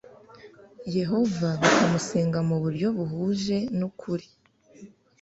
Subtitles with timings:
[0.97, 4.27] Yehova bakamusenga mu buryo buhuje n'ukuri